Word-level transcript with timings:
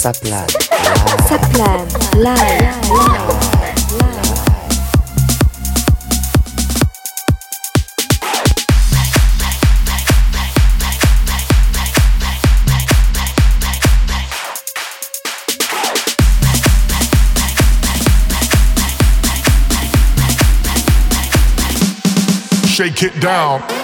Saplan. 0.00 0.48
Saplan. 1.28 1.84
Live. 2.16 2.88
Live. 2.88 3.60
Shake 22.64 23.02
it 23.02 23.20
down. 23.20 23.79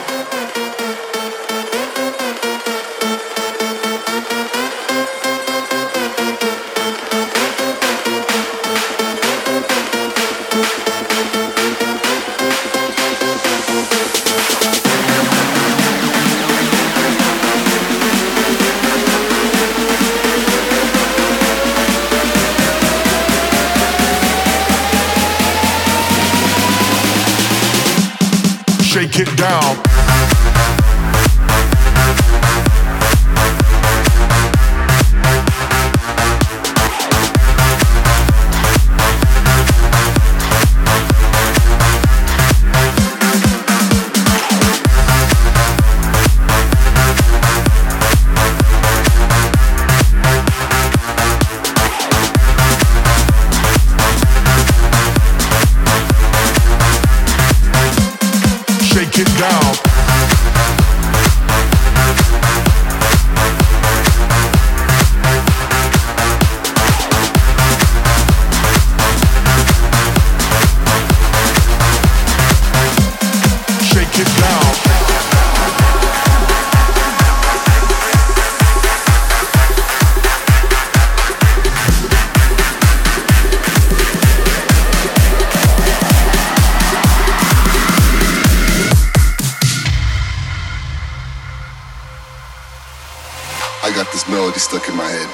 melody 94.56 94.58
stuck 94.58 94.88
in 94.88 94.96
my 94.96 95.08
head. 95.08 95.28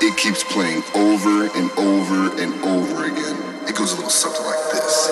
It 0.00 0.16
keeps 0.16 0.44
playing 0.44 0.82
over 0.94 1.46
and 1.58 1.70
over 1.78 2.30
and 2.40 2.52
over 2.64 3.04
again. 3.04 3.36
It 3.68 3.76
goes 3.76 3.92
a 3.92 3.96
little 3.96 4.10
something 4.10 4.44
like 4.44 4.72
this. 4.72 5.10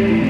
Touch 0.00 0.29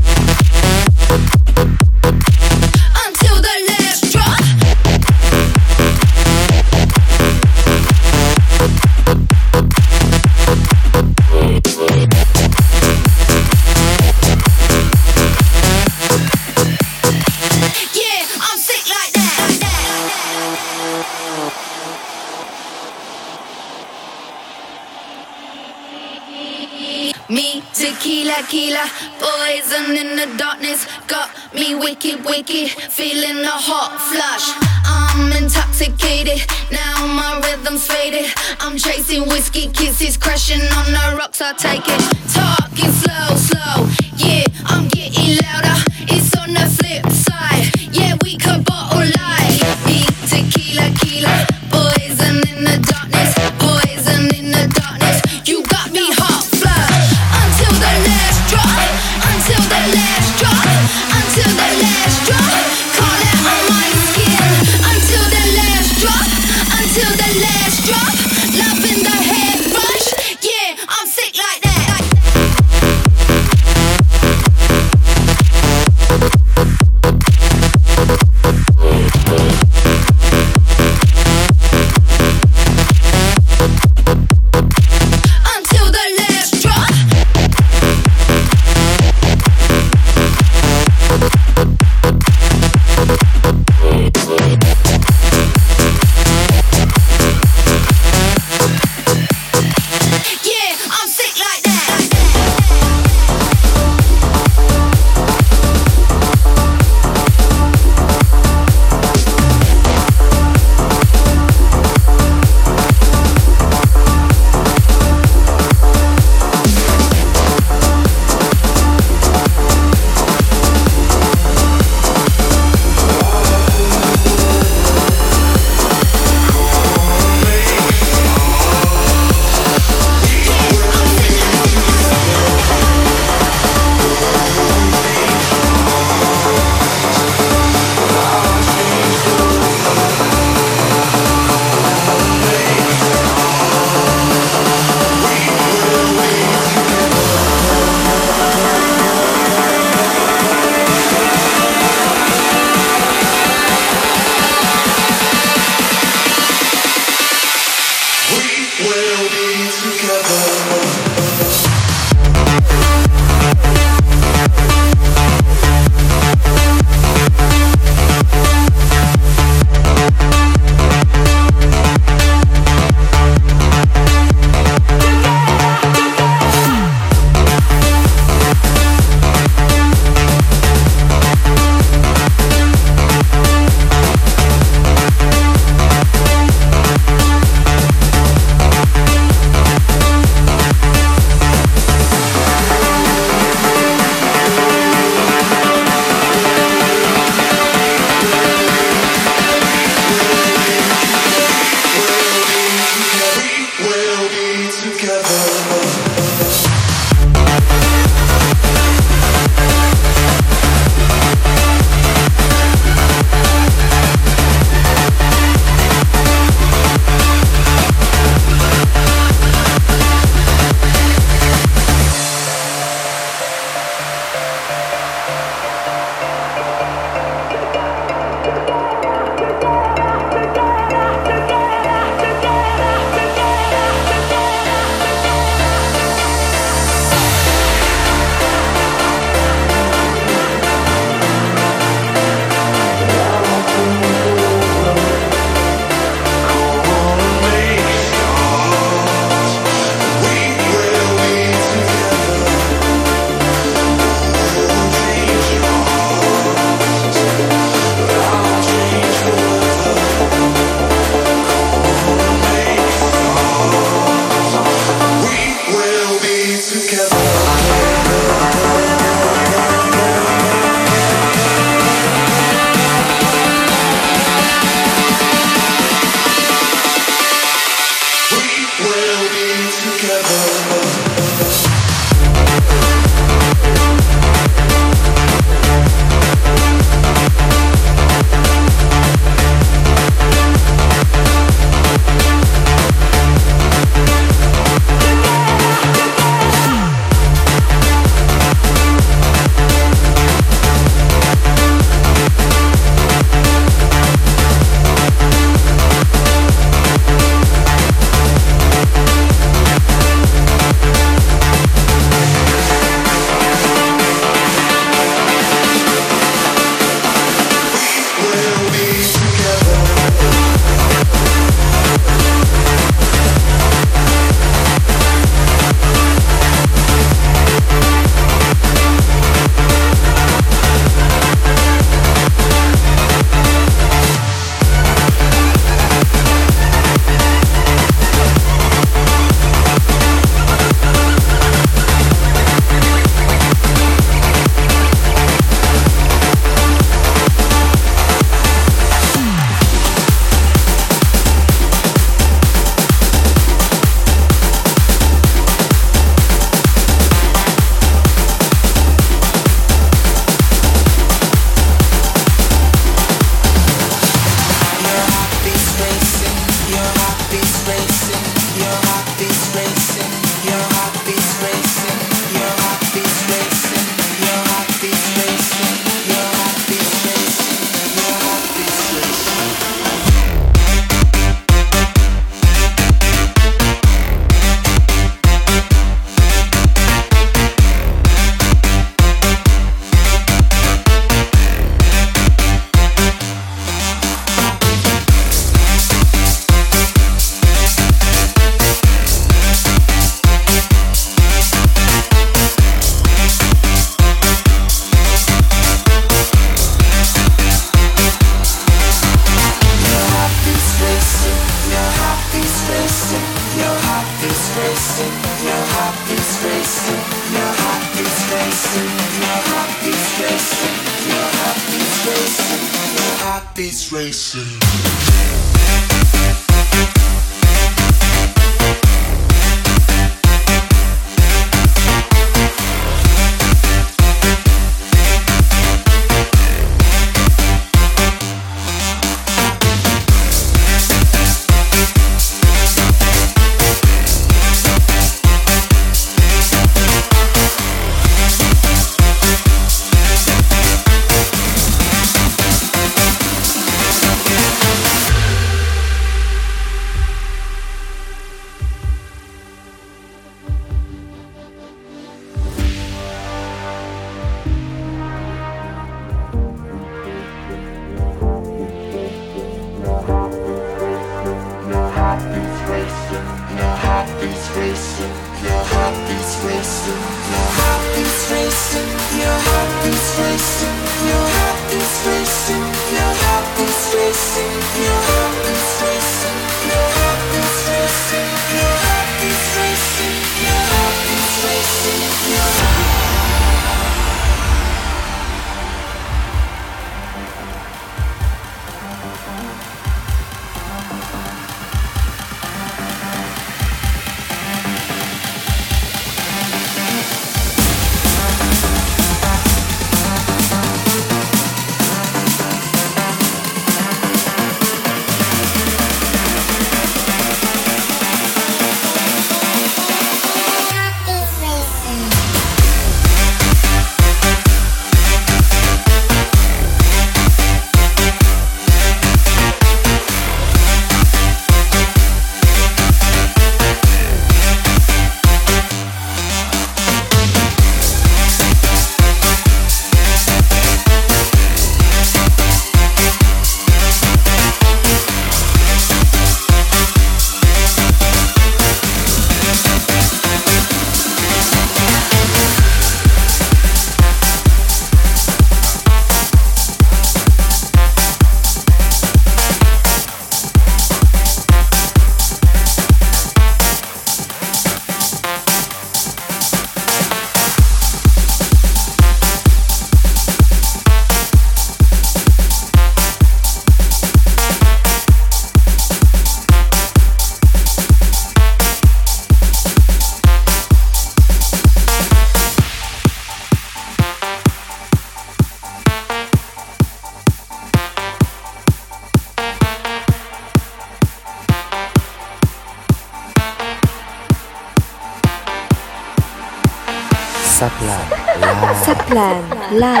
Live. 599.71 600.00